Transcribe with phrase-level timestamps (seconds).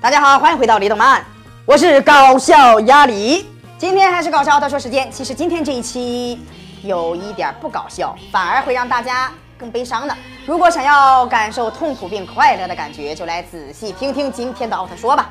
[0.00, 1.24] 大家好，欢迎回到李动漫，
[1.66, 3.44] 我是搞笑鸭梨。
[3.76, 5.10] 今天还是搞笑奥特说时间。
[5.10, 6.40] 其实今天这一期
[6.84, 9.28] 有一点不搞笑，反而会让大家
[9.58, 10.16] 更悲伤的。
[10.46, 15.30] 如果想要感受痛苦并快乐的感觉，就来仔细听听今天的奥特说吧。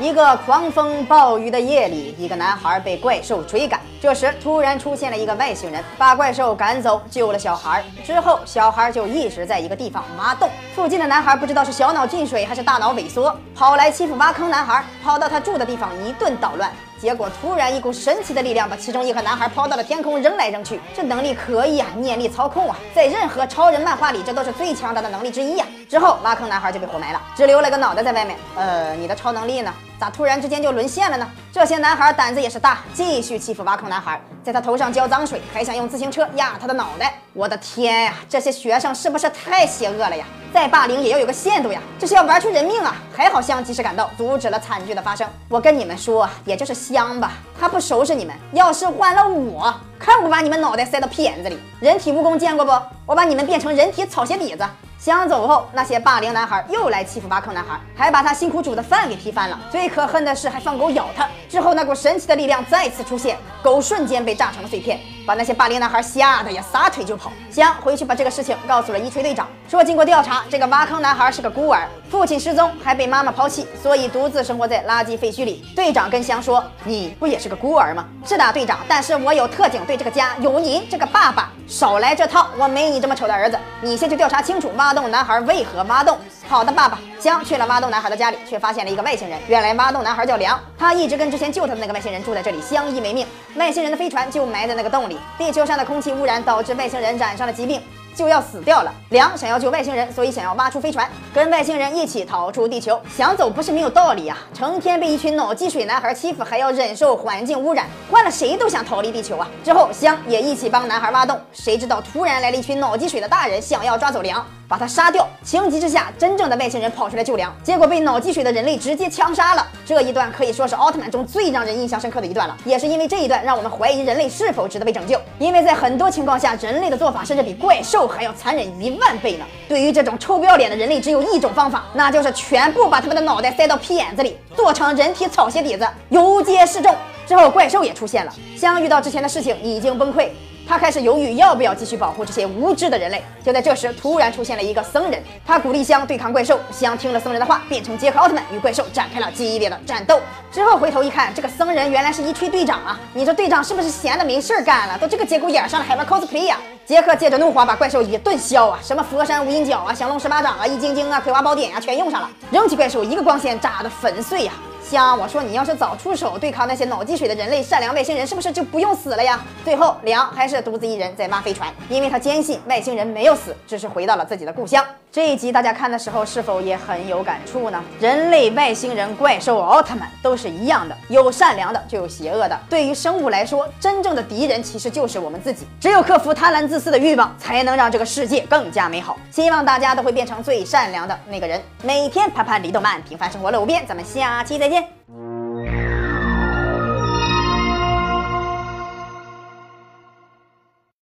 [0.00, 3.80] 一个狂风暴雨的夜里，一个男孩被怪兽追赶。
[4.00, 7.84] 这时，突然出现了一个外星人，把怪兽赶走，救了小孩。
[8.04, 10.50] 之后，小孩就一直在一个地方挖洞。
[10.74, 16.72] 附近的男孩不知道是小脑进水还是大脑萎缩，跑来欺负挖坑男孩，跑到他住的地方一顿捣乱。
[17.00, 20.80] 结果突然一股神奇的力量把其中一个男孩抛到了天空，扔来扔去。
[20.94, 25.66] 这能力可以啊，念力操控啊，在任何超人漫画里，这都是最强大的能力之一呀。
[25.88, 28.36] 之后挖坑男孩就被活埋了，只留了个脑袋在外面。
[28.56, 29.72] 呃，你的超能力呢？
[29.98, 31.26] 咋突然之间就沦陷了呢？
[31.52, 37.14] 这些男孩胆子也是大，继续欺负挖坑男孩，在他头上浇脏水，还想用自行车压他的脑袋。
[37.32, 40.24] 我的天呀，这些学生是不是太邪恶了呀？
[40.52, 42.96] 再霸凌也要有个限度呀，这是要玩出人命啊！
[43.16, 45.28] 还好香及时赶到，阻止了惨剧的发生。
[45.48, 48.34] 我跟你们说，也就是香吧，他不收拾你们。
[48.52, 51.58] 要是换了我，看不把你们脑袋塞到屁眼子里。
[51.80, 52.72] 人体蜈蚣见过不？
[53.06, 54.64] 我把你们变成人体草鞋底子。
[55.04, 59.60] 想走后，那些霸凌男孩又来欺负挖坑男孩，还把他辛苦煮的饭给踢翻了。
[59.70, 61.28] 最可恨的是，还放狗咬他。
[61.46, 65.00] 之后，那股神奇的力量再次出现，狗瞬间被炸成了碎片。
[65.26, 67.32] 把那些霸凌男孩吓得呀，撒腿就跑。
[67.50, 75.64] 香回去把这个事情告诉了一锤队长，说经过调查，这个挖坑男孩是个孤儿，父亲失踪，还被妈妈抛弃，所以独自生活在垃圾废墟里。
[75.74, 81.50] 队长跟香说：“你不也是个孤儿吗？”是的，队长，但是我有特警，对这个家有您这个爸爸。
[81.66, 83.58] 少来这套，我没你这么丑的儿子。
[83.80, 86.18] 你先去调查清楚挖洞男孩为何挖洞。
[86.54, 87.00] 好的，爸爸。
[87.18, 89.36] 香去了挖洞男孩的家里，却发现了一个外星人。
[89.48, 93.26] 原来挖洞男孩叫梁，他一直跟之前救他的那个外星人住在这里，相依为命。
[93.56, 95.18] 外星人的飞船就埋在那个洞里。
[95.36, 97.82] 地球上的空气污染导致外星人染上了疾病。
[98.14, 98.92] 就要死掉了。
[99.10, 103.00] 梁想要救外星人，所以想要挖出飞船，跟外星人一起逃出地球。
[103.14, 109.48] 想走不是没有道理呀，成天被一群脑积水男孩欺负，还要忍受环境污染，换了谁都想逃离地球啊。
[109.64, 114.44] 之后香也一起帮男孩挖洞，谁知道突然来了一群脑积水的大人，想要抓走梁。
[114.66, 115.28] 把他杀掉！
[115.42, 119.64] 情急之下，真正的外星人跑出来救梁，结果被脑积水的人类直接枪杀了。
[119.84, 125.20] 这一段可以说是奥特曼中最让人印象深刻的一段了，也是因为这一段让我们怀疑人类是否值得被拯救。
[125.38, 129.44] 因为在很多情况下，人类的做法甚至比怪兽还要残忍一万倍呢。
[129.68, 136.94] 对于这种臭不要脸的人类，只有一种方法，那就是全部把他们的脑袋塞到屁眼子里，做成人体草鞋底子，游街示众。
[137.26, 140.28] 之后怪兽也出现了，相遇到之前的事情已经崩溃。
[140.66, 143.22] 他开始犹豫要不要继续保护这些无知的人类。
[143.44, 146.58] 就在这时，突然出现了一个僧人，他鼓励香对抗怪兽。
[146.70, 150.20] 香听了僧人的话，变成杰克奥特曼，与怪兽展开了激烈的战斗。
[150.50, 152.98] 之后回头一看，这个僧人原来是一锤队长啊！
[153.12, 154.96] 你说队长是不是闲的没事干了？
[154.98, 156.56] 都这个节骨眼上了，还玩 cosplay 呀？
[156.86, 164.52] 杰克借着怒火把怪兽一顿削啊，什么佛山无影脚啊，降龙十八掌啊，易筋经啊，葵花宝典呀，全用上了，扔起怪兽一个光线炸得粉碎呀！
[164.84, 169.40] 香，我说你要是早出手对抗那些脑积水的人类，善良外星人是不是就不用死了呀？
[169.64, 174.84] 最后，梁还是独自一人在挖飞船，因为他坚信外星人没有死，只是回到了自己的故乡。
[175.10, 177.82] 这一集大家看的时候是否也很有感触呢？
[178.00, 182.60] 人类、外星人、怪兽、奥特曼都是一样的，有善良的就有邪恶的。
[182.68, 185.66] 对于生物来说，真正的敌人其实就是我们自己。
[185.80, 189.16] 只有克服贪婪自私的欲望，才能让这个世界更加美好。
[189.30, 191.62] 希望大家都会变成最善良的那个人。
[191.82, 193.86] 每天拍拍李动漫，平凡生活乐无边。
[193.86, 195.23] 咱们下期再见见。